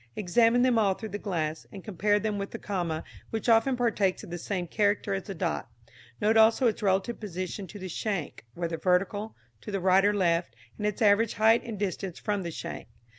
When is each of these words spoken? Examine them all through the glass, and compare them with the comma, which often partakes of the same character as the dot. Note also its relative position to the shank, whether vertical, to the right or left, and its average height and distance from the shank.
Examine 0.15 0.63
them 0.63 0.79
all 0.79 0.95
through 0.95 1.09
the 1.13 1.19
glass, 1.19 1.67
and 1.71 1.83
compare 1.83 2.17
them 2.17 2.39
with 2.39 2.49
the 2.49 2.57
comma, 2.57 3.03
which 3.29 3.47
often 3.47 3.77
partakes 3.77 4.23
of 4.23 4.31
the 4.31 4.37
same 4.39 4.65
character 4.65 5.13
as 5.13 5.25
the 5.25 5.35
dot. 5.35 5.69
Note 6.19 6.37
also 6.37 6.65
its 6.65 6.81
relative 6.81 7.19
position 7.19 7.67
to 7.67 7.77
the 7.77 7.87
shank, 7.87 8.43
whether 8.55 8.77
vertical, 8.79 9.35
to 9.61 9.69
the 9.69 9.79
right 9.79 10.03
or 10.03 10.11
left, 10.15 10.55
and 10.79 10.87
its 10.87 11.03
average 11.03 11.35
height 11.35 11.63
and 11.63 11.77
distance 11.77 12.17
from 12.17 12.41
the 12.41 12.49
shank. 12.49 12.87